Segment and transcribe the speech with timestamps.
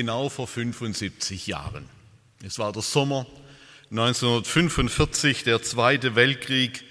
[0.00, 1.84] Genau vor 75 Jahren.
[2.42, 3.26] Es war der Sommer
[3.90, 6.84] 1945, der Zweite Weltkrieg,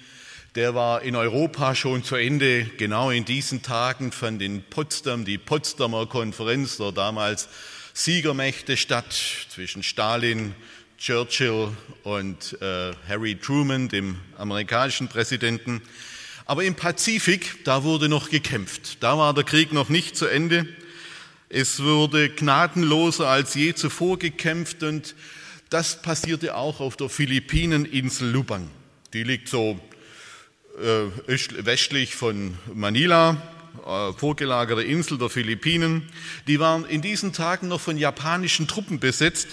[0.54, 2.66] der war in Europa schon zu Ende.
[2.78, 7.48] Genau in diesen Tagen fand in Potsdam die Potsdamer Konferenz der damals
[7.94, 9.12] Siegermächte statt
[9.48, 10.54] zwischen Stalin,
[10.96, 11.70] Churchill
[12.04, 15.82] und äh, Harry Truman, dem amerikanischen Präsidenten.
[16.46, 18.98] Aber im Pazifik, da wurde noch gekämpft.
[19.00, 20.68] Da war der Krieg noch nicht zu Ende.
[21.52, 25.16] Es wurde gnadenloser als je zuvor gekämpft und
[25.68, 28.70] das passierte auch auf der Philippineninsel Lubang.
[29.14, 29.80] Die liegt so
[30.78, 33.42] äh, westlich von Manila,
[33.84, 36.08] äh, vorgelagerte Insel der Philippinen.
[36.46, 39.48] Die waren in diesen Tagen noch von japanischen Truppen besetzt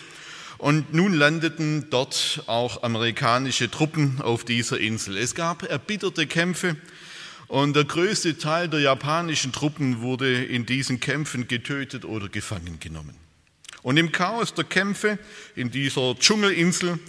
[0.59, 5.17] und nun landeten dort auch amerikanische Truppen auf dieser Insel.
[5.17, 6.75] Es gab erbitterte Kämpfe
[7.47, 13.15] und der größte Teil der japanischen Truppen wurde in diesen Kämpfen getötet oder gefangen genommen.
[13.83, 15.17] Und im Chaos der Kämpfe
[15.55, 16.99] in dieser Dschungelinsel,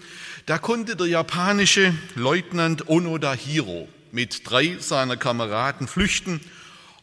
[0.46, 6.40] da konnte der japanische Leutnant Onoda Hiro mit drei seiner Kameraden flüchten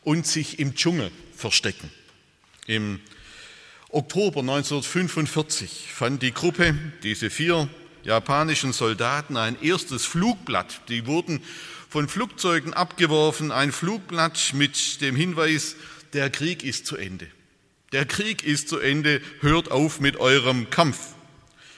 [0.03, 1.89] und sich im Dschungel verstecken.
[2.67, 2.99] Im
[3.89, 7.69] Oktober 1945 fand die Gruppe, diese vier
[8.03, 10.81] japanischen Soldaten, ein erstes Flugblatt.
[10.89, 11.41] Die wurden
[11.95, 15.77] von Flugzeugen abgeworfen, ein Flugblatt mit dem Hinweis,
[16.11, 17.25] der Krieg ist zu Ende.
[17.93, 20.99] Der Krieg ist zu Ende, hört auf mit eurem Kampf.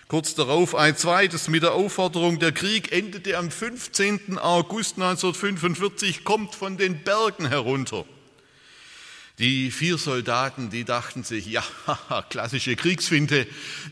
[0.08, 4.40] Kurz darauf ein zweites mit der Aufforderung, der Krieg endete am 15.
[4.40, 8.04] August 1945, kommt von den Bergen herunter.
[9.40, 11.64] Die vier Soldaten, die dachten sich, ja,
[12.32, 13.46] klassische Kriegsfinte,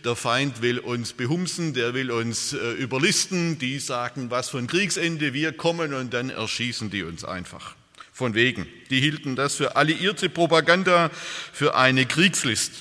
[0.04, 5.34] der Feind will uns behumsen, der will uns äh, überlisten, die sagen, was von Kriegsende,
[5.34, 7.76] wir kommen und dann erschießen die uns einfach.
[8.12, 8.66] Von wegen.
[8.90, 11.12] Die hielten das für alliierte Propaganda,
[11.54, 12.72] für eine Kriegslist.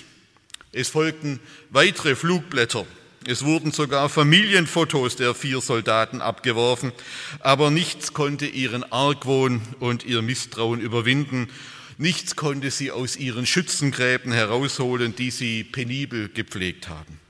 [0.72, 2.86] Es folgten weitere Flugblätter.
[3.26, 6.92] Es wurden sogar Familienfotos der vier Soldaten abgeworfen,
[7.40, 11.50] aber nichts konnte ihren Argwohn und ihr Misstrauen überwinden
[11.96, 17.20] Nichts konnte sie aus ihren Schützengräben herausholen, die sie penibel gepflegt haben.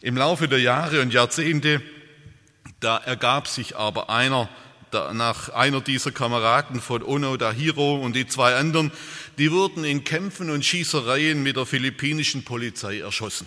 [0.00, 1.80] Im Laufe der Jahre und Jahrzehnte,
[2.80, 4.48] da ergab sich aber einer,
[5.12, 8.90] nach einer dieser Kameraden von Ono Dahiro und die zwei anderen,
[9.38, 13.46] die wurden in Kämpfen und Schießereien mit der philippinischen Polizei erschossen.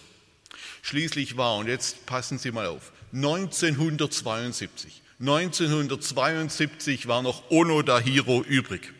[0.81, 8.94] Schließlich war, und jetzt passen Sie mal auf, 1972, 1972 war noch Ono Dahiro übrig.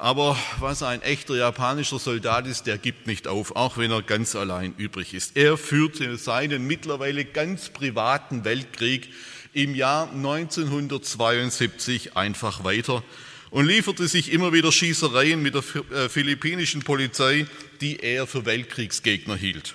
[0.00, 4.34] Aber was ein echter japanischer Soldat ist, der gibt nicht auf, auch wenn er ganz
[4.34, 5.36] allein übrig ist.
[5.36, 9.10] Er führte seinen mittlerweile ganz privaten Weltkrieg
[9.52, 13.04] im Jahr 1972 einfach weiter
[13.50, 17.46] und lieferte sich immer wieder Schießereien mit der äh, philippinischen Polizei,
[17.82, 19.74] die er für Weltkriegsgegner hielt.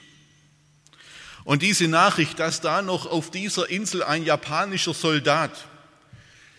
[1.43, 5.67] Und diese Nachricht, dass da noch auf dieser Insel ein japanischer Soldat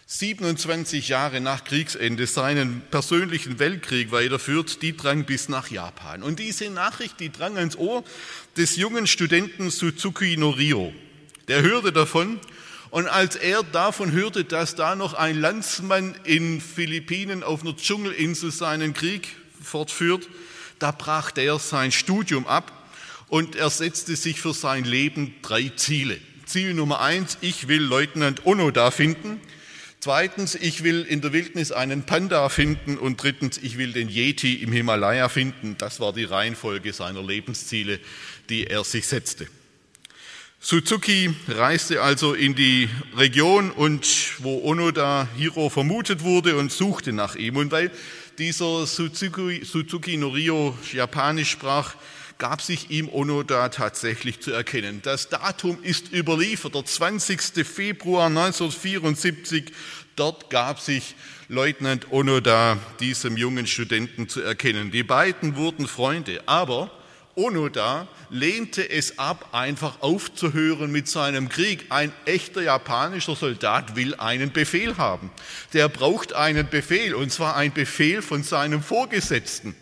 [0.08, 6.22] 27 Jahre nach Kriegsende seinen persönlichen Weltkrieg weiterführt, die drang bis nach Japan.
[6.22, 8.04] Und diese Nachricht, die drang ans Ohr
[8.56, 10.92] des jungen Studenten Suzuki Norio.
[11.48, 12.38] Der hörte davon
[12.90, 18.52] und als er davon hörte, dass da noch ein Landsmann in Philippinen auf einer Dschungelinsel
[18.52, 20.28] seinen Krieg fortführt,
[20.78, 22.70] da brach er sein Studium ab
[23.26, 26.16] und er setzte sich für sein Leben drei Ziele.
[26.44, 29.40] Ziel Nummer eins, ich will Leutnant Onoda finden.
[30.06, 34.54] Zweitens, ich will in der Wildnis einen Panda finden und drittens, ich will den Yeti
[34.54, 35.74] im Himalaya finden.
[35.78, 37.98] Das war die Reihenfolge seiner Lebensziele,
[38.48, 39.48] die er sich setzte.
[40.60, 44.06] Suzuki reiste also in die Region und
[44.38, 47.56] wo Onoda Hiro vermutet wurde und suchte nach ihm.
[47.56, 47.90] Und weil
[48.38, 51.96] dieser Suzuki, Suzuki Norio Japanisch sprach,
[52.38, 55.00] gab sich ihm Onoda tatsächlich zu erkennen.
[55.02, 57.66] Das Datum ist überliefert, der 20.
[57.66, 59.72] Februar 1974.
[60.16, 61.14] Dort gab sich
[61.48, 64.90] Leutnant Onoda diesem jungen Studenten zu erkennen.
[64.90, 66.90] Die beiden wurden Freunde, aber
[67.36, 71.86] Onoda lehnte es ab, einfach aufzuhören mit seinem Krieg.
[71.90, 75.30] Ein echter japanischer Soldat will einen Befehl haben.
[75.74, 79.76] Der braucht einen Befehl, und zwar einen Befehl von seinem Vorgesetzten.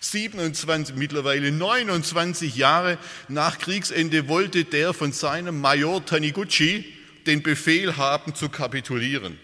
[0.00, 2.98] 27, mittlerweile 29 Jahre
[3.28, 6.84] nach Kriegsende wollte der von seinem Major Taniguchi
[7.26, 9.38] den Befehl haben zu kapitulieren.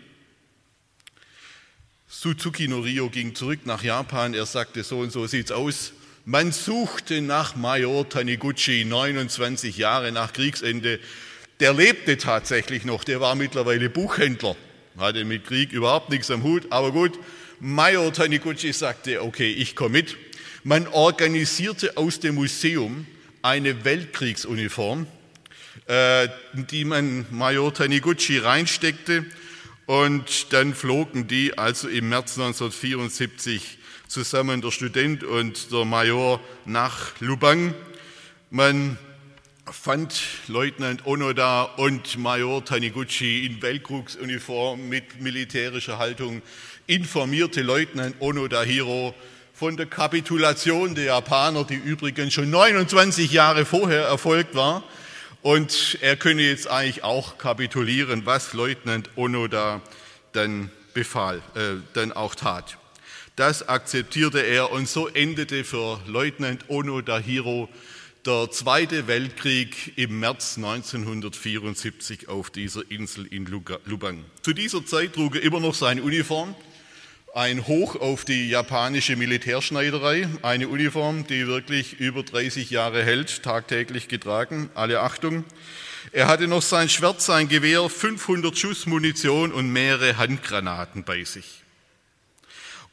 [2.08, 4.32] Suzuki Norio ging zurück nach Japan.
[4.32, 5.92] Er sagte, so und so sieht's aus.
[6.24, 10.98] Man suchte nach Major Taniguchi 29 Jahre nach Kriegsende.
[11.60, 13.04] Der lebte tatsächlich noch.
[13.04, 14.56] Der war mittlerweile Buchhändler.
[14.96, 16.66] Hatte mit Krieg überhaupt nichts am Hut.
[16.70, 17.18] Aber gut,
[17.60, 20.16] Major Taniguchi sagte, okay, ich komme mit.
[20.68, 23.06] Man organisierte aus dem Museum
[23.40, 25.06] eine Weltkriegsuniform,
[25.86, 29.24] äh, die man Major Taniguchi reinsteckte
[29.86, 33.78] und dann flogen die also im März 1974
[34.08, 37.72] zusammen, der Student und der Major, nach Lubang.
[38.50, 38.98] Man
[39.70, 46.42] fand Leutnant Onoda und Major Taniguchi in Weltkriegsuniform mit militärischer Haltung,
[46.88, 49.14] informierte Leutnant Onoda Hiro
[49.56, 54.84] von der Kapitulation der Japaner, die übrigens schon 29 Jahre vorher erfolgt war.
[55.40, 59.80] Und er könne jetzt eigentlich auch kapitulieren, was Leutnant Onoda
[60.32, 62.76] dann befahl, äh, dann auch tat.
[63.36, 67.70] Das akzeptierte er und so endete für Leutnant Onoda Hiro
[68.26, 74.24] der Zweite Weltkrieg im März 1974 auf dieser Insel in Lubang.
[74.42, 76.54] Zu dieser Zeit trug er immer noch seine Uniform,
[77.36, 84.08] ein Hoch auf die japanische Militärschneiderei, eine Uniform, die wirklich über 30 Jahre hält, tagtäglich
[84.08, 85.44] getragen, alle Achtung.
[86.12, 91.62] Er hatte noch sein Schwert, sein Gewehr, 500 Schuss Munition und mehrere Handgranaten bei sich.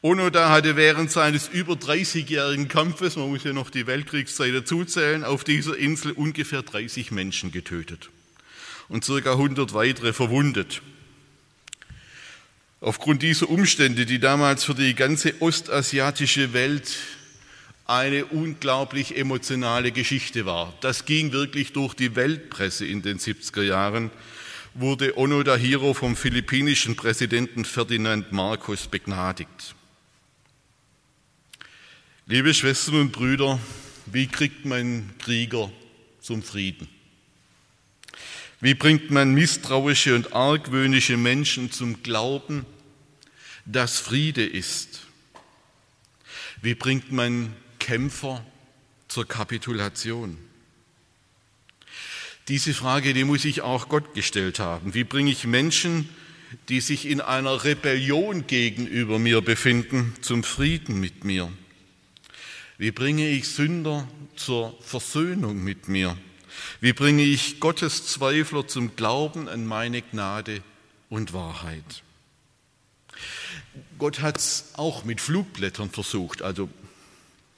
[0.01, 5.45] Onoda hatte während seines über 30-jährigen Kampfes, man muss ja noch die Weltkriegszeit dazuzählen, auf
[5.45, 8.09] dieser Insel ungefähr 30 Menschen getötet
[8.89, 10.81] und circa 100 weitere verwundet.
[12.83, 16.97] Aufgrund dieser Umstände, die damals für die ganze ostasiatische Welt
[17.85, 24.11] eine unglaublich emotionale Geschichte war, das ging wirklich durch die Weltpresse in den 70er Jahren,
[24.73, 29.75] wurde Onoda Hiro vom philippinischen Präsidenten Ferdinand Marcos begnadigt.
[32.25, 33.61] Liebe Schwestern und Brüder,
[34.07, 35.71] wie kriegt man Krieger
[36.19, 36.89] zum Frieden?
[38.63, 42.65] Wie bringt man misstrauische und argwöhnische Menschen zum Glauben,
[43.65, 45.01] dass Friede ist?
[46.61, 48.41] Wie bringt man Kämpfer
[49.09, 50.37] zur Kapitulation?
[52.47, 54.93] Diese Frage, die muss ich auch Gott gestellt haben.
[54.93, 56.07] Wie bringe ich Menschen,
[56.69, 61.51] die sich in einer Rebellion gegenüber mir befinden, zum Frieden mit mir?
[62.77, 64.07] Wie bringe ich Sünder
[64.37, 66.17] zur Versöhnung mit mir?
[66.81, 70.61] Wie bringe ich Gottes Zweifler zum Glauben an meine Gnade
[71.09, 72.03] und Wahrheit?
[73.97, 76.69] Gott hat es auch mit Flugblättern versucht, also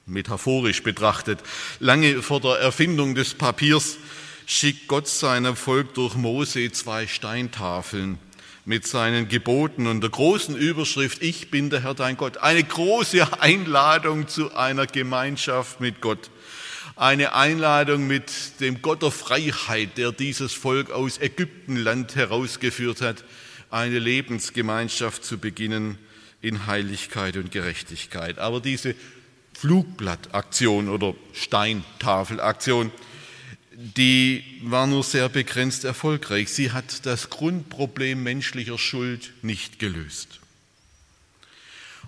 [0.06, 1.40] metaphorisch betrachtet.
[1.80, 3.98] Lange vor der Erfindung des Papiers
[4.46, 8.20] schickt Gott seinem Volk durch Mose zwei Steintafeln
[8.66, 12.38] mit seinen Geboten und der großen Überschrift, ich bin der Herr dein Gott.
[12.38, 16.32] Eine große Einladung zu einer Gemeinschaft mit Gott.
[16.98, 23.26] Eine Einladung mit dem Gott der Freiheit, der dieses Volk aus Ägyptenland herausgeführt hat,
[23.70, 25.98] eine Lebensgemeinschaft zu beginnen
[26.42, 28.40] in Heiligkeit und Gerechtigkeit.
[28.40, 28.96] Aber diese
[29.54, 32.92] Flugblattaktion oder Steintafelaktion,
[33.74, 36.50] die war nur sehr begrenzt erfolgreich.
[36.50, 40.40] Sie hat das Grundproblem menschlicher Schuld nicht gelöst.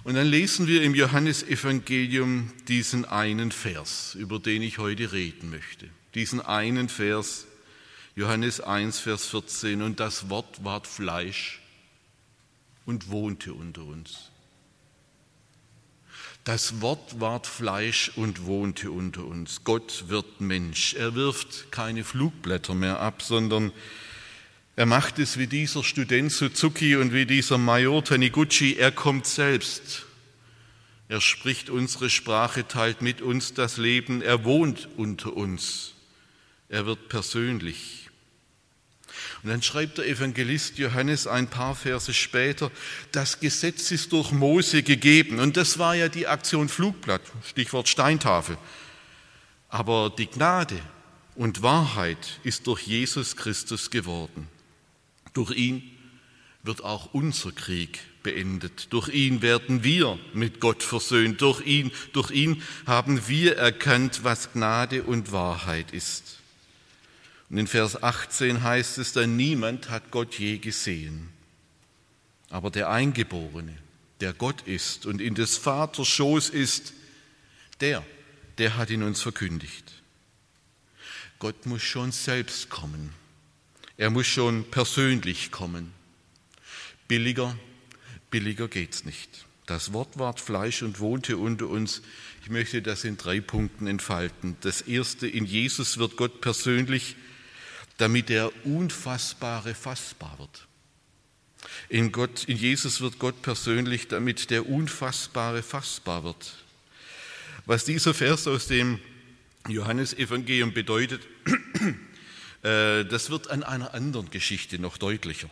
[0.08, 5.90] Und dann lesen wir im Johannesevangelium diesen einen Vers, über den ich heute reden möchte.
[6.16, 7.46] Diesen einen Vers,
[8.16, 9.82] Johannes 1, Vers 14.
[9.82, 11.62] Und das Wort ward Fleisch
[12.86, 14.32] und wohnte unter uns.
[16.46, 19.66] Das Wort ward Fleisch und wohnte unter uns.
[19.66, 20.94] Gott wird Mensch.
[20.94, 23.74] Er wirft keine Flugblätter mehr ab, sondern
[24.78, 28.76] er macht es wie dieser Student Suzuki und wie dieser Major Taniguchi.
[28.76, 30.06] Er kommt selbst.
[31.10, 34.22] Er spricht unsere Sprache, teilt mit uns das Leben.
[34.22, 35.96] Er wohnt unter uns.
[36.70, 38.12] Er wird persönlich.
[39.42, 42.70] Und dann schreibt der Evangelist Johannes ein paar Verse später,
[43.12, 45.40] das Gesetz ist durch Mose gegeben.
[45.40, 48.60] Und das war ja die Aktion Flugblatt, Stichwort Steintafel.
[49.70, 50.80] Aber die Gnade
[51.34, 54.48] und Wahrheit ist durch Jesus Christus geworden.
[55.38, 55.84] Durch ihn
[56.64, 58.92] wird auch unser Krieg beendet.
[58.92, 61.42] Durch ihn werden wir mit Gott versöhnt.
[61.42, 66.40] Durch ihn, durch ihn haben wir erkannt, was Gnade und Wahrheit ist.
[67.52, 71.30] Und in Vers 18 heißt es dann, niemand hat Gott je gesehen.
[72.50, 73.78] Aber der Eingeborene,
[74.22, 76.94] der Gott ist und in des Vaters Schoß ist,
[77.80, 78.04] Der,
[78.58, 80.02] der hat ihn uns verkündigt.
[81.38, 83.14] Gott muss schon selbst kommen.
[83.98, 85.92] Er muss schon persönlich kommen.
[87.08, 87.58] Billiger,
[88.30, 89.46] billiger geht's nicht.
[89.66, 92.04] Das Wort ward Fleisch und wohnte unter uns.
[92.44, 94.56] Ich möchte das in drei Punkten entfalten.
[94.62, 97.16] Das erste, in Jesus wird Gott persönlich,
[97.98, 100.68] damit der Unfassbare fassbar wird.
[101.90, 106.64] In, Gott, in Jesus wird Gott persönlich, damit der Unfassbare fassbar wird.
[107.66, 109.00] Was dieser Vers aus dem
[109.68, 111.28] Johannesevangelium bedeutet,
[112.62, 115.50] das wird an einer anderen Geschichte noch deutlicher.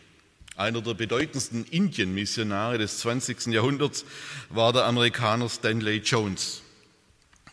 [0.57, 3.47] Einer der bedeutendsten Indien-Missionare des 20.
[3.47, 4.05] Jahrhunderts
[4.49, 6.61] war der Amerikaner Stanley Jones.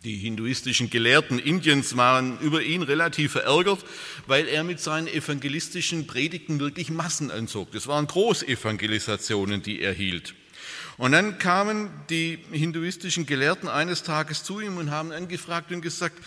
[0.05, 3.85] Die hinduistischen Gelehrten Indiens waren über ihn relativ verärgert,
[4.27, 7.71] weil er mit seinen evangelistischen Predigten wirklich Massen anzog.
[7.73, 10.35] Das waren Großevangelisationen, die er hielt.
[10.97, 16.19] Und dann kamen die hinduistischen Gelehrten eines Tages zu ihm und haben angefragt und gesagt,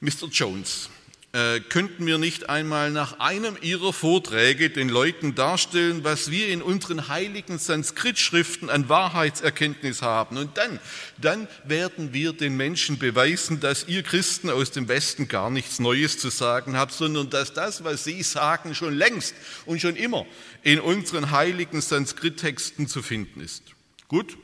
[0.00, 0.28] Mr.
[0.30, 0.90] Jones,
[1.34, 6.60] äh, könnten wir nicht einmal nach einem Ihrer Vorträge den Leuten darstellen, was wir in
[6.60, 10.36] unseren heiligen Sanskrit-Schriften an Wahrheitserkenntnis haben.
[10.36, 10.78] Und dann,
[11.16, 16.18] dann werden wir den Menschen beweisen, dass ihr Christen aus dem Westen gar nichts Neues
[16.18, 19.34] zu sagen habt, sondern dass das, was sie sagen, schon längst
[19.64, 20.26] und schon immer
[20.62, 23.62] in unseren heiligen Sanskrit-Texten zu finden ist.
[24.06, 24.36] Gut?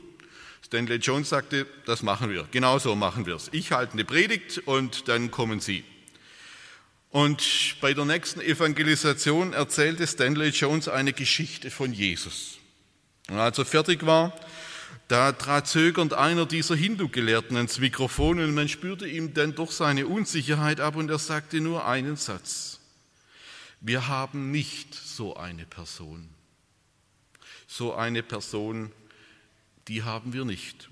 [0.65, 2.47] Stanley Jones sagte, das machen wir.
[2.49, 3.49] Genauso machen wir es.
[3.51, 5.83] Ich halte eine Predigt und dann kommen Sie.
[7.11, 12.59] Und bei der nächsten Evangelisation erzählte Stanley Jones eine Geschichte von Jesus.
[13.29, 14.33] Und als er fertig war,
[15.07, 20.05] da trat zögernd einer dieser Hindu-Gelehrten ans Mikrofon und man spürte ihm dann doch seine
[20.05, 22.79] Unsicherheit ab und er sagte nur einen Satz.
[23.81, 26.29] Wir haben nicht so eine Person.
[27.65, 28.91] So eine Person,
[29.87, 30.89] die haben wir nicht.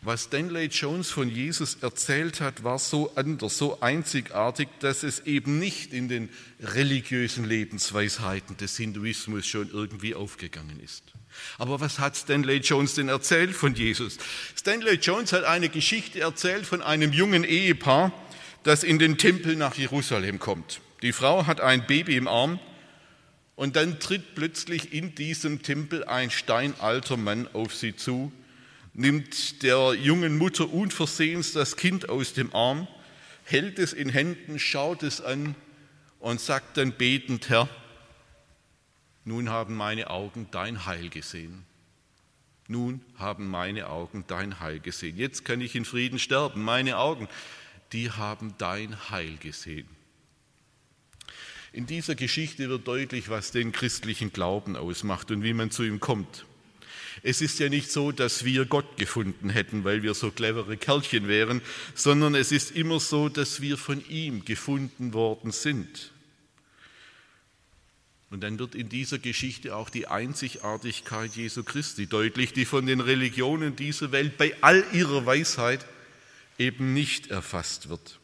[0.00, 5.58] Was Stanley Jones von Jesus erzählt hat, war so anders, so einzigartig, dass es eben
[5.58, 6.28] nicht in den
[6.60, 11.04] religiösen Lebensweisheiten des Hinduismus schon irgendwie aufgegangen ist.
[11.58, 14.18] Aber was hat Stanley Jones denn erzählt von Jesus?
[14.56, 18.12] Stanley Jones hat eine Geschichte erzählt von einem jungen Ehepaar,
[18.62, 20.80] das in den Tempel nach Jerusalem kommt.
[21.02, 22.60] Die Frau hat ein Baby im Arm
[23.56, 28.32] und dann tritt plötzlich in diesem Tempel ein steinalter Mann auf sie zu
[28.94, 32.88] nimmt der jungen Mutter unversehens das Kind aus dem Arm,
[33.44, 35.54] hält es in Händen, schaut es an
[36.20, 37.68] und sagt dann betend, Herr,
[39.24, 41.64] nun haben meine Augen dein Heil gesehen.
[42.68, 45.16] Nun haben meine Augen dein Heil gesehen.
[45.16, 46.62] Jetzt kann ich in Frieden sterben.
[46.62, 47.28] Meine Augen,
[47.92, 49.88] die haben dein Heil gesehen.
[51.72, 56.00] In dieser Geschichte wird deutlich, was den christlichen Glauben ausmacht und wie man zu ihm
[56.00, 56.44] kommt.
[57.22, 61.28] Es ist ja nicht so, dass wir Gott gefunden hätten, weil wir so clevere Kerlchen
[61.28, 61.60] wären,
[61.94, 66.12] sondern es ist immer so, dass wir von ihm gefunden worden sind.
[68.30, 73.00] Und dann wird in dieser Geschichte auch die Einzigartigkeit Jesu Christi deutlich, die von den
[73.00, 75.84] Religionen dieser Welt bei all ihrer Weisheit
[76.58, 78.20] eben nicht erfasst wird.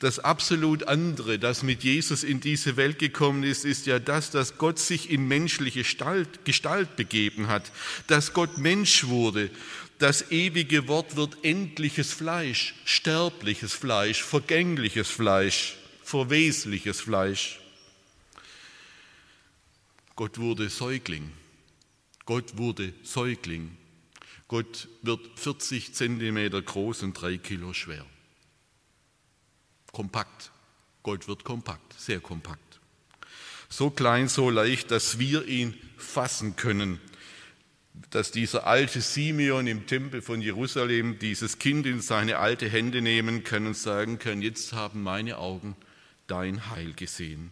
[0.00, 4.58] Das absolut andere, das mit Jesus in diese Welt gekommen ist, ist ja das, dass
[4.58, 7.70] Gott sich in menschliche Gestalt, Gestalt begeben hat,
[8.06, 9.50] dass Gott Mensch wurde.
[9.98, 17.60] Das ewige Wort wird endliches Fleisch, sterbliches Fleisch, vergängliches Fleisch, verwesliches Fleisch.
[20.16, 21.32] Gott wurde Säugling.
[22.26, 23.76] Gott wurde Säugling.
[24.48, 28.04] Gott wird 40 Zentimeter groß und drei Kilo schwer.
[29.94, 30.50] Kompakt.
[31.02, 32.80] Gold wird kompakt, sehr kompakt.
[33.68, 37.00] So klein, so leicht, dass wir ihn fassen können.
[38.10, 43.44] Dass dieser alte Simeon im Tempel von Jerusalem dieses Kind in seine alte Hände nehmen
[43.44, 45.76] kann und sagen kann, jetzt haben meine Augen
[46.26, 47.50] dein Heil gesehen.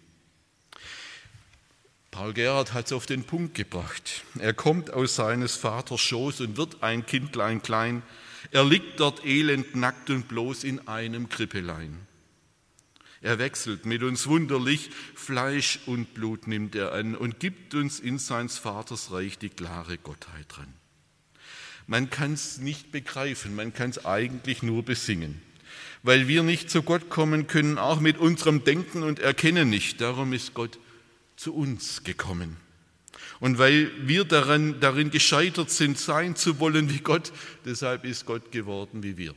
[2.11, 4.25] Paul Gerhard hat es auf den Punkt gebracht.
[4.39, 8.03] Er kommt aus seines Vaters Schoß und wird ein Kindlein klein.
[8.51, 12.07] Er liegt dort elend, nackt und bloß in einem Krippelein.
[13.23, 18.19] Er wechselt mit uns wunderlich, Fleisch und Blut nimmt er an und gibt uns in
[18.19, 20.75] seines Vaters Reich die klare Gottheit dran.
[21.87, 25.41] Man kann es nicht begreifen, man kann es eigentlich nur besingen,
[26.03, 30.01] weil wir nicht zu Gott kommen können, auch mit unserem Denken und Erkennen nicht.
[30.01, 30.81] Darum ist Gott
[31.37, 32.57] zu uns gekommen.
[33.39, 37.33] Und weil wir daran, darin gescheitert sind, sein zu wollen wie Gott,
[37.65, 39.35] deshalb ist Gott geworden wie wir.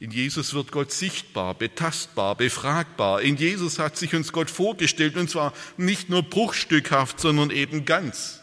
[0.00, 3.22] In Jesus wird Gott sichtbar, betastbar, befragbar.
[3.22, 8.40] In Jesus hat sich uns Gott vorgestellt und zwar nicht nur bruchstückhaft, sondern eben ganz.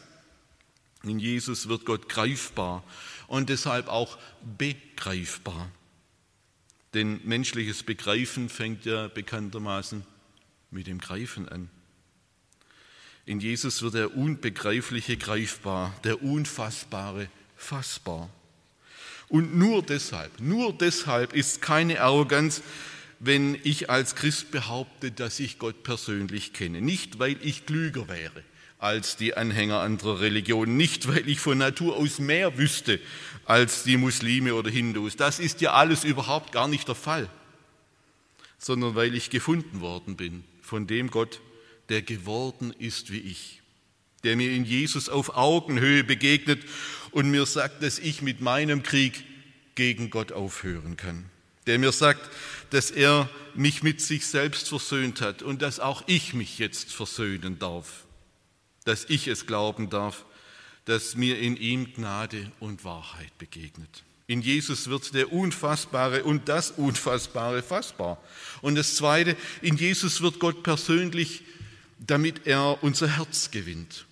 [1.03, 2.83] In Jesus wird Gott greifbar
[3.27, 4.17] und deshalb auch
[4.57, 5.71] begreifbar.
[6.93, 10.05] Denn menschliches Begreifen fängt ja bekanntermaßen
[10.71, 11.69] mit dem Greifen an.
[13.25, 18.29] In Jesus wird der Unbegreifliche greifbar, der Unfassbare fassbar.
[19.27, 22.61] Und nur deshalb, nur deshalb ist keine Arroganz,
[23.19, 26.81] wenn ich als Christ behaupte, dass ich Gott persönlich kenne.
[26.81, 28.43] Nicht, weil ich klüger wäre
[28.77, 32.99] als die Anhänger anderer Religionen, nicht, weil ich von Natur aus mehr wüsste
[33.45, 35.15] als die Muslime oder Hindus.
[35.15, 37.29] Das ist ja alles überhaupt gar nicht der Fall,
[38.57, 41.39] sondern weil ich gefunden worden bin von dem Gott,
[41.89, 43.61] der geworden ist wie ich,
[44.25, 46.63] der mir in Jesus auf Augenhöhe begegnet
[47.11, 49.23] und mir sagt, dass ich mit meinem Krieg
[49.75, 51.25] gegen Gott aufhören kann,
[51.67, 52.29] der mir sagt,
[52.71, 57.59] dass er mich mit sich selbst versöhnt hat und dass auch ich mich jetzt versöhnen
[57.59, 58.05] darf,
[58.83, 60.25] dass ich es glauben darf,
[60.85, 64.03] dass mir in ihm Gnade und Wahrheit begegnet.
[64.27, 68.19] In Jesus wird der Unfassbare und das Unfassbare fassbar.
[68.61, 71.43] Und das Zweite, in Jesus wird Gott persönlich
[71.99, 74.05] damit er unser Herz gewinnt.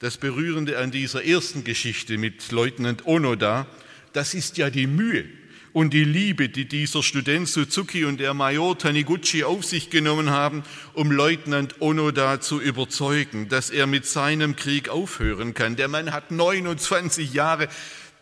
[0.00, 3.66] Das Berührende an dieser ersten Geschichte mit Leutnant Onoda,
[4.14, 5.26] das ist ja die Mühe
[5.74, 10.62] und die Liebe, die dieser Student Suzuki und der Major Taniguchi auf sich genommen haben,
[10.94, 15.76] um Leutnant Onoda zu überzeugen, dass er mit seinem Krieg aufhören kann.
[15.76, 17.68] Der Mann hat 29 Jahre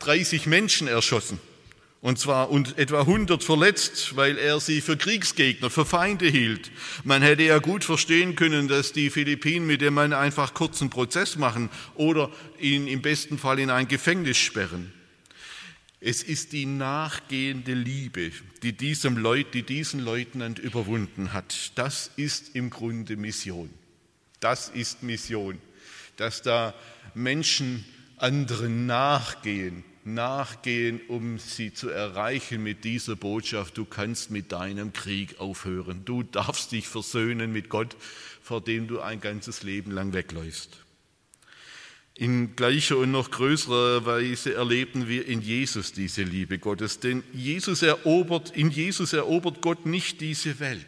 [0.00, 1.38] 30 Menschen erschossen.
[2.00, 6.71] Und zwar und etwa 100 verletzt, weil er sie für Kriegsgegner, für Feinde hielt.
[7.02, 11.37] Man hätte ja gut verstehen können, dass die Philippinen mit dem Mann einfach kurzen Prozess
[11.37, 14.93] machen oder ihn im besten Fall in ein Gefängnis sperren.
[16.00, 18.31] Es ist die nachgehende Liebe,
[18.62, 21.73] die, diesem Leut, die diesen Leutnant überwunden hat.
[21.75, 23.71] Das ist im Grunde Mission.
[24.38, 25.59] Das ist Mission,
[26.17, 26.75] dass da
[27.14, 27.85] Menschen
[28.17, 29.83] anderen nachgehen,
[30.14, 36.04] nachgehen, um sie zu erreichen mit dieser Botschaft, du kannst mit deinem Krieg aufhören.
[36.04, 37.97] Du darfst dich versöhnen mit Gott,
[38.42, 40.78] vor dem du ein ganzes Leben lang wegläufst.
[42.14, 47.82] In gleicher und noch größerer Weise erleben wir in Jesus diese Liebe Gottes, denn Jesus
[47.82, 50.86] erobert, in Jesus erobert Gott nicht diese Welt.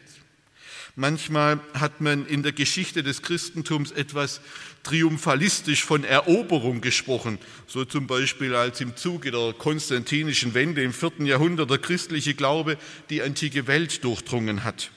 [0.95, 4.41] Manchmal hat man in der Geschichte des Christentums etwas
[4.83, 11.25] triumphalistisch von Eroberung gesprochen, so zum Beispiel als im Zuge der konstantinischen Wende im vierten
[11.25, 12.77] Jahrhundert der christliche Glaube
[13.09, 14.91] die antike Welt durchdrungen hat.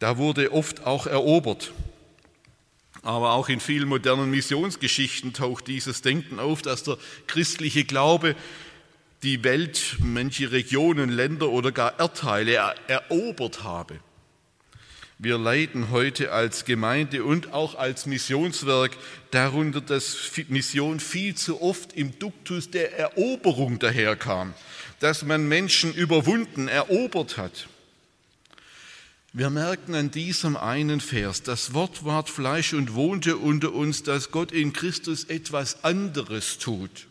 [0.00, 1.72] Da wurde oft auch erobert.
[3.02, 8.34] Aber auch in vielen modernen Missionsgeschichten taucht dieses Denken auf, dass der christliche Glaube
[9.22, 14.00] die Welt, manche Regionen, Länder oder gar Erdteile erobert habe.
[15.20, 18.96] Wir leiden heute als Gemeinde und auch als Missionswerk
[19.32, 24.54] darunter, dass Mission viel zu oft im Duktus der Eroberung daherkam,
[25.00, 27.66] dass man Menschen überwunden, erobert hat.
[29.32, 34.30] Wir merken an diesem einen Vers, das Wort ward Fleisch und wohnte unter uns, dass
[34.30, 37.07] Gott in Christus etwas anderes tut.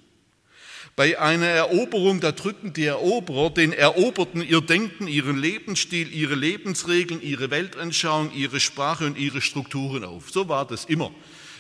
[0.98, 7.22] Bei einer Eroberung, da drücken die Eroberer den Eroberten ihr Denken, ihren Lebensstil, ihre Lebensregeln,
[7.22, 10.32] ihre Weltanschauung, ihre Sprache und ihre Strukturen auf.
[10.32, 11.12] So war das immer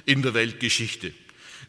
[0.07, 1.13] in der Weltgeschichte.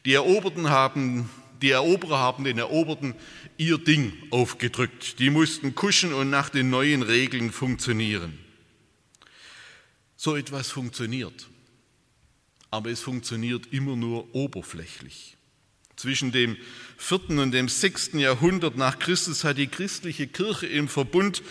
[0.07, 1.29] Die Eroberten haben,
[1.61, 3.15] die Eroberer haben den Eroberten
[3.59, 5.19] ihr Ding aufgedrückt.
[5.19, 8.39] Die mussten kuschen und nach den neuen Regeln funktionieren.
[10.17, 11.49] So etwas funktioniert.
[12.71, 15.38] Aber es funktioniert immer nur oberflächlich.
[15.99, 16.57] Zwischen dem
[16.97, 21.43] vierten und dem sechsten Jahrhundert nach Christus hat die christliche Kirche im Verbund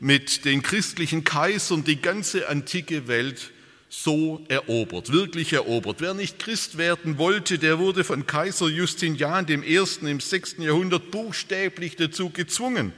[0.00, 3.52] mit den christlichen Kaisern die ganze antike Welt
[3.88, 6.00] so erobert, wirklich erobert.
[6.00, 11.12] Wer nicht Christ werden wollte, der wurde von Kaiser Justinian dem Ersten im sechsten Jahrhundert
[11.12, 12.92] buchstäblich dazu gezwungen.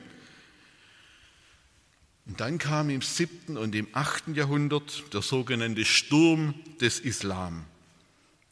[2.25, 7.67] Und dann kam im siebten und im achten Jahrhundert der sogenannte Sturm des Islam.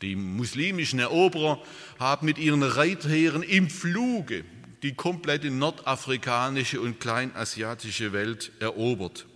[0.03, 1.63] Die muslimischen Eroberer
[1.99, 4.45] haben mit ihren Reitheeren im Fluge
[4.83, 9.27] die komplette nordafrikanische und kleinasiatische Welt erobert.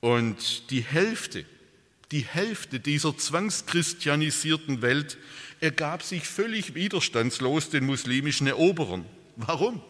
[0.00, 1.44] Und die Hälfte,
[2.10, 5.18] die Hälfte dieser zwangschristianisierten Welt
[5.60, 9.06] ergab sich völlig widerstandslos den muslimischen Eroberern.
[9.36, 9.80] Warum?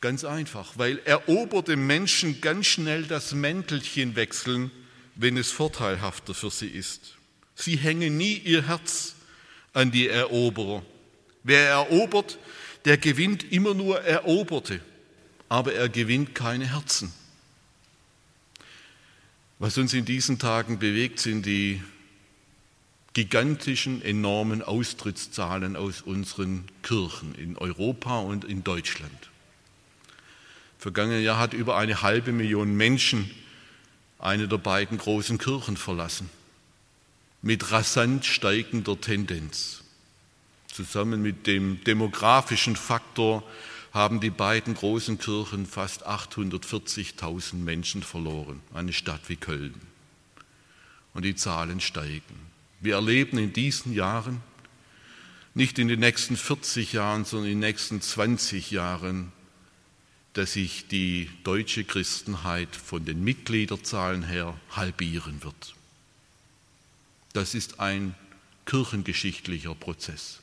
[0.00, 4.72] Ganz einfach, weil eroberte Menschen ganz schnell das Mäntelchen wechseln,
[5.14, 7.16] wenn es vorteilhafter für sie ist.
[7.54, 9.14] Sie hängen nie ihr Herz
[9.72, 10.82] an die Eroberer.
[11.42, 12.38] Wer erobert,
[12.84, 14.80] der gewinnt immer nur Eroberte,
[15.48, 17.12] aber er gewinnt keine Herzen.
[19.58, 21.80] Was uns in diesen Tagen bewegt, sind die
[23.12, 29.30] gigantischen, enormen Austrittszahlen aus unseren Kirchen in Europa und in Deutschland.
[30.78, 33.30] Vergangenes Jahr hat über eine halbe Million Menschen
[34.18, 36.30] eine der beiden großen Kirchen verlassen,
[37.42, 39.82] mit rasant steigender Tendenz.
[40.68, 43.42] Zusammen mit dem demografischen Faktor
[43.92, 49.74] haben die beiden großen Kirchen fast 840.000 Menschen verloren, eine Stadt wie Köln.
[51.12, 52.40] Und die Zahlen steigen.
[52.80, 54.40] Wir erleben in diesen Jahren,
[55.52, 59.30] nicht in den nächsten 40 Jahren, sondern in den nächsten 20 Jahren,
[60.32, 65.74] dass sich die deutsche Christenheit von den Mitgliederzahlen her halbieren wird.
[67.32, 68.14] Das ist ein
[68.66, 70.40] kirchengeschichtlicher Prozess.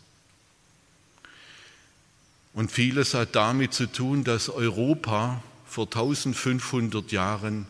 [2.53, 7.67] Und vieles hat damit zu tun, dass Europa vor 1500 Jahren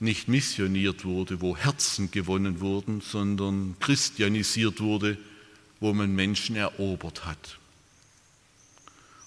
[0.00, 5.18] nicht missioniert wurde, wo Herzen gewonnen wurden, sondern christianisiert wurde,
[5.80, 7.58] wo man Menschen erobert hat.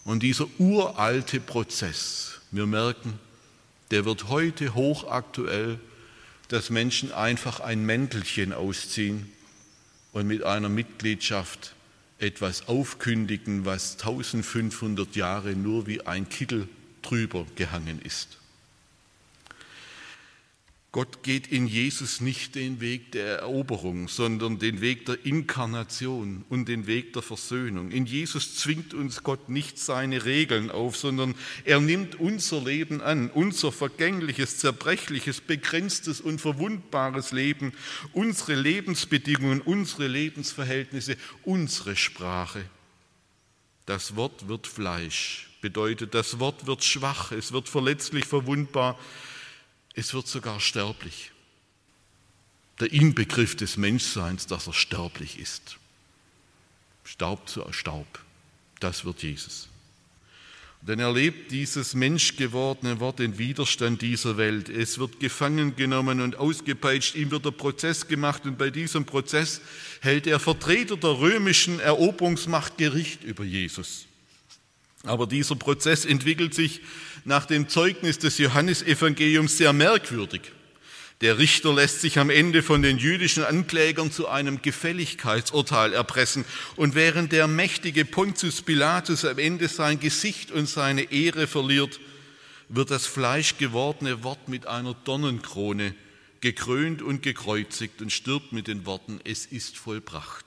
[0.05, 3.19] Und dieser uralte Prozess, wir merken,
[3.91, 5.79] der wird heute hochaktuell,
[6.47, 9.31] dass Menschen einfach ein Mäntelchen ausziehen
[10.13, 11.73] und mit einer Mitgliedschaft
[12.19, 16.67] etwas aufkündigen, was 1500 Jahre nur wie ein Kittel
[17.01, 18.37] drüber gehangen ist.
[20.97, 26.67] Gott geht in Jesus nicht den Weg der Eroberung, sondern den Weg der Inkarnation und
[26.67, 27.91] den Weg der Versöhnung.
[27.91, 33.29] In Jesus zwingt uns Gott nicht seine Regeln auf, sondern er nimmt unser Leben an,
[33.29, 37.73] unser vergängliches, zerbrechliches, begrenztes und verwundbares Leben,
[38.13, 42.65] unsere Lebensbedingungen, unsere Lebensverhältnisse, unsere Sprache.
[43.85, 48.97] Das Wort wird Fleisch, bedeutet, das Wort wird schwach, es wird verletzlich, verwundbar,
[49.97, 51.31] es wird sogar sterblich.
[52.79, 55.77] Der Inbegriff des Menschseins, dass er sterblich ist.
[57.03, 58.07] Staub zu Staub,
[58.79, 59.69] das wird Jesus.
[60.83, 64.69] Denn er lebt dieses menschgewordene Wort den Widerstand dieser Welt.
[64.69, 69.61] Es wird gefangen genommen und ausgepeitscht, ihm wird der Prozess gemacht und bei diesem Prozess
[70.01, 74.05] hält der Vertreter der römischen Eroberungsmacht Gericht über Jesus.
[75.07, 76.81] Aber dieser Prozess entwickelt sich
[77.25, 80.41] nach dem Zeugnis des Johannesevangeliums sehr merkwürdig.
[81.21, 86.45] Der Richter lässt sich am Ende von den jüdischen Anklägern zu einem Gefälligkeitsurteil erpressen.
[86.75, 91.99] Und während der mächtige Pontius Pilatus am Ende sein Gesicht und seine Ehre verliert,
[92.69, 95.95] wird das fleischgewordene Wort mit einer Dornenkrone
[96.41, 100.45] gekrönt und gekreuzigt und stirbt mit den Worten, es ist vollbracht.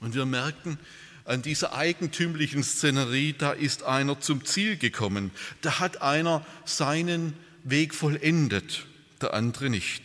[0.00, 0.78] Und wir merken,
[1.24, 5.30] an dieser eigentümlichen Szenerie, da ist einer zum Ziel gekommen,
[5.60, 8.86] da hat einer seinen Weg vollendet,
[9.20, 10.02] der andere nicht.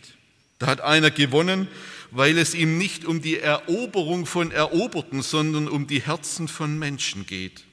[0.58, 1.68] Da hat einer gewonnen,
[2.10, 7.26] weil es ihm nicht um die Eroberung von Eroberten, sondern um die Herzen von Menschen
[7.26, 7.64] geht.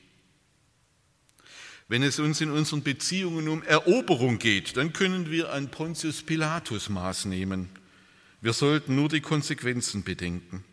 [1.88, 6.90] Wenn es uns in unseren Beziehungen um Eroberung geht, dann können wir ein Pontius Pilatus
[6.90, 7.70] Maß nehmen.
[8.42, 10.64] Wir sollten nur die Konsequenzen bedenken.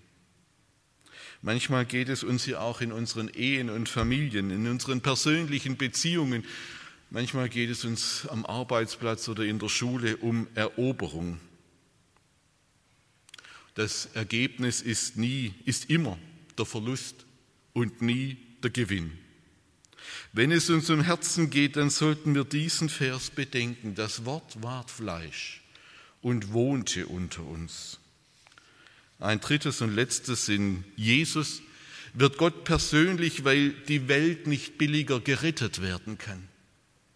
[1.43, 6.45] Manchmal geht es uns ja auch in unseren Ehen und Familien, in unseren persönlichen Beziehungen.
[7.11, 11.41] Manchmal geht es uns am Arbeitsplatz oder in der Schule um Eroberung.
[13.75, 16.17] Das Ergebnis ist nie, ist immer
[16.57, 17.27] der Verlust
[17.73, 19.19] und nie der Gewinn.
[20.33, 23.95] Wenn es uns um Herzen geht, dann sollten wir diesen Vers bedenken.
[23.97, 25.63] Das Wort ward Fleisch
[26.21, 27.99] und wohnte unter uns.
[29.23, 31.63] Ein drittes und letztes in Jesus
[32.13, 36.49] wird Gott persönlich, weil die Welt nicht billiger gerettet werden kann.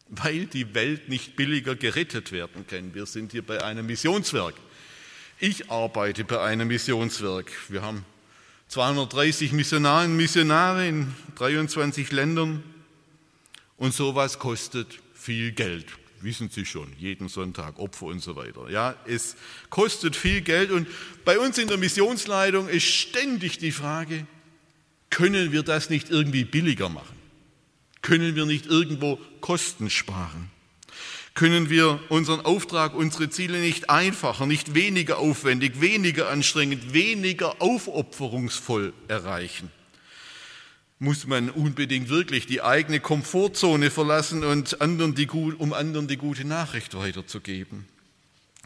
[0.09, 2.95] Weil die Welt nicht billiger gerettet werden kann.
[2.95, 4.55] Wir sind hier bei einem Missionswerk.
[5.41, 7.51] Ich arbeite bei einem Missionswerk.
[7.69, 8.05] Wir haben
[8.69, 12.63] 230 Missionare und Missionare in 23 Ländern
[13.79, 15.87] und sowas kostet viel Geld
[16.21, 18.69] wissen Sie schon, jeden Sonntag Opfer und so weiter.
[18.71, 19.37] Ja, es
[19.71, 20.87] kostet viel Geld und
[21.25, 24.27] bei uns in der Missionsleitung ist ständig die Frage,
[25.11, 27.17] können wir das nicht irgendwie billiger machen?
[28.03, 30.51] Können wir nicht irgendwo Kosten sparen?
[31.35, 38.95] Können wir unseren Auftrag, unsere Ziele nicht einfacher, nicht weniger aufwendig, weniger anstrengend, weniger aufopferungsvoll
[39.09, 39.71] erreichen?
[40.99, 46.47] Muss man unbedingt wirklich die eigene Komfortzone verlassen, und anderen die, um anderen die gute
[46.47, 47.87] Nachricht weiterzugeben.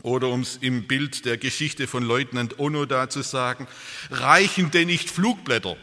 [0.03, 3.67] Oder um es im Bild der Geschichte von Leutnant Onoda zu sagen,
[4.11, 5.77] reichen denn nicht Flugblätter?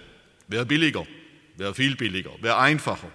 [0.48, 1.06] Wäre billiger,
[1.58, 3.12] wäre viel billiger, wäre einfacher.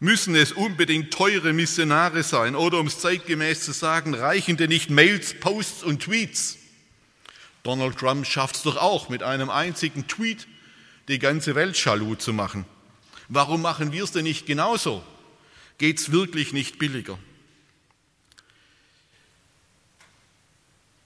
[0.00, 2.56] Müssen es unbedingt teure Missionare sein?
[2.56, 6.58] Oder um es zeitgemäß zu sagen, reichen denn nicht Mails, Posts und Tweets?
[7.62, 10.46] Donald Trump schafft es doch auch, mit einem einzigen Tweet
[11.08, 12.64] die ganze Welt schalu zu machen.
[13.28, 15.02] Warum machen wir es denn nicht genauso?
[15.78, 17.18] Geht es wirklich nicht billiger?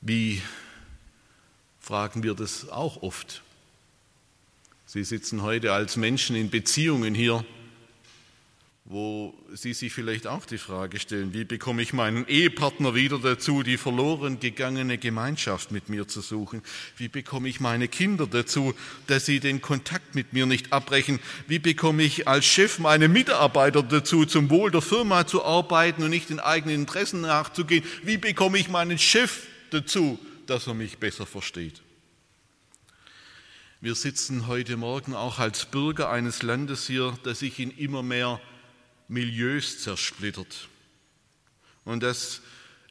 [0.00, 0.42] Wie
[1.80, 3.42] fragen wir das auch oft?
[4.86, 7.44] Sie sitzen heute als Menschen in Beziehungen hier
[8.90, 13.62] wo Sie sich vielleicht auch die Frage stellen, wie bekomme ich meinen Ehepartner wieder dazu,
[13.62, 16.62] die verloren gegangene Gemeinschaft mit mir zu suchen?
[16.96, 18.74] Wie bekomme ich meine Kinder dazu,
[19.06, 21.20] dass sie den Kontakt mit mir nicht abbrechen?
[21.46, 26.10] Wie bekomme ich als Chef meine Mitarbeiter dazu, zum Wohl der Firma zu arbeiten und
[26.10, 27.84] nicht den eigenen Interessen nachzugehen?
[28.04, 31.82] Wie bekomme ich meinen Chef dazu, dass er mich besser versteht?
[33.82, 38.40] Wir sitzen heute Morgen auch als Bürger eines Landes hier, das sich in immer mehr
[39.08, 40.68] Milieus zersplittert.
[41.84, 42.42] Und dass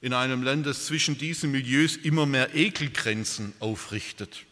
[0.01, 4.45] in einem Land, das zwischen diesen Milieus immer mehr Ekelgrenzen aufrichtet,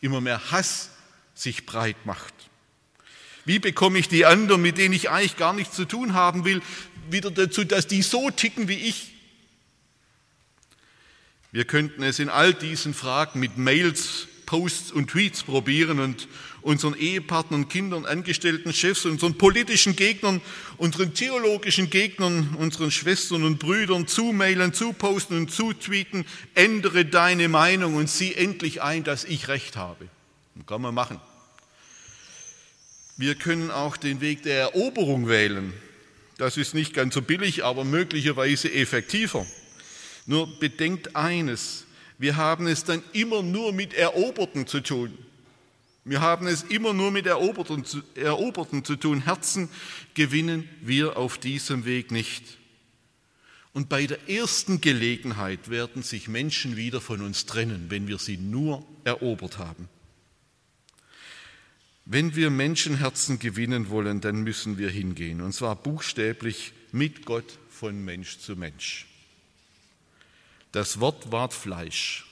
[0.00, 0.90] immer mehr Hass
[1.34, 2.34] sich breit macht.
[3.44, 6.60] Wie bekomme ich die anderen, mit denen ich eigentlich gar nichts zu tun haben will,
[7.10, 9.12] wieder dazu, dass die so ticken wie ich?
[11.50, 16.28] Wir könnten es in all diesen Fragen mit Mails, Posts und Tweets probieren und
[16.62, 20.40] unseren Ehepartnern, Kindern, Angestellten, Chefs, unseren politischen Gegnern,
[20.76, 28.10] unseren theologischen Gegnern, unseren Schwestern und Brüdern zumailen, zuposten und zutweeten, ändere deine Meinung und
[28.10, 30.08] sieh endlich ein, dass ich recht habe.
[30.54, 31.20] Das kann man machen.
[33.16, 35.72] Wir können auch den Weg der Eroberung wählen.
[36.36, 39.44] Das ist nicht ganz so billig, aber möglicherweise effektiver.
[40.24, 41.84] Nur bedenkt eines,
[42.18, 45.16] wir haben es dann immer nur mit Eroberten zu tun.
[46.08, 49.24] Wir haben es immer nur mit Eroberten zu, Eroberten zu tun.
[49.24, 49.68] Herzen
[50.14, 52.56] gewinnen wir auf diesem Weg nicht.
[53.74, 58.38] Und bei der ersten Gelegenheit werden sich Menschen wieder von uns trennen, wenn wir sie
[58.38, 59.90] nur erobert haben.
[62.06, 68.02] Wenn wir Menschenherzen gewinnen wollen, dann müssen wir hingehen, und zwar buchstäblich mit Gott von
[68.02, 69.06] Mensch zu Mensch.
[70.72, 72.24] Das Wort ward Fleisch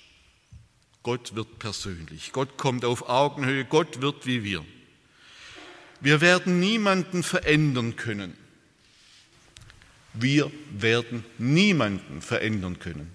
[1.06, 2.32] Gott wird persönlich.
[2.32, 3.64] Gott kommt auf Augenhöhe.
[3.64, 4.64] Gott wird wie wir.
[6.00, 8.36] Wir werden niemanden verändern können.
[10.14, 13.12] Wir werden niemanden verändern können,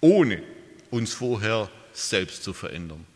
[0.00, 0.42] ohne
[0.90, 3.06] uns vorher selbst zu verändern.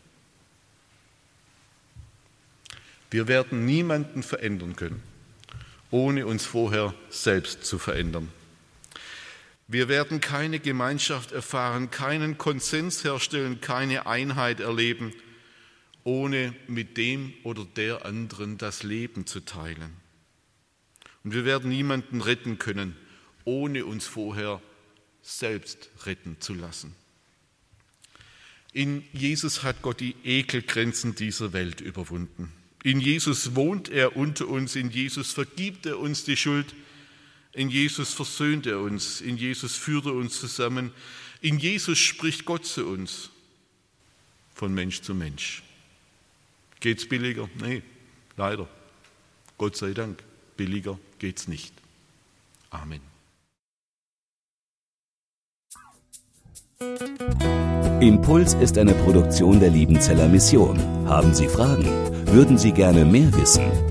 [3.09, 5.03] Wir werden niemanden verändern können,
[5.89, 8.29] ohne uns vorher selbst zu verändern.
[9.71, 15.13] Wir werden keine Gemeinschaft erfahren, keinen Konsens herstellen, keine Einheit erleben,
[16.03, 19.93] ohne mit dem oder der anderen das Leben zu teilen.
[21.23, 22.97] Und wir werden niemanden retten können,
[23.45, 24.61] ohne uns vorher
[25.21, 26.93] selbst retten zu lassen.
[28.73, 32.51] In Jesus hat Gott die Ekelgrenzen dieser Welt überwunden.
[32.83, 36.75] In Jesus wohnt er unter uns, in Jesus vergibt er uns die Schuld,
[37.53, 40.91] in Jesus versöhnt er uns, in Jesus führt er uns zusammen,
[41.41, 43.29] in Jesus spricht Gott zu uns,
[44.53, 45.63] von Mensch zu Mensch.
[46.79, 47.49] Geht's billiger?
[47.59, 47.81] Nee,
[48.37, 48.67] leider.
[49.57, 50.23] Gott sei Dank,
[50.57, 51.73] billiger geht's nicht.
[52.69, 53.01] Amen.
[58.01, 60.79] Impuls ist eine Produktion der Liebenzeller Mission.
[61.07, 61.85] Haben Sie Fragen?
[62.27, 63.90] Würden Sie gerne mehr wissen?